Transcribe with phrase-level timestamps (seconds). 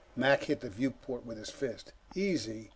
[0.15, 1.93] Mac hit the viewport with his fist.
[2.15, 2.69] "Easy!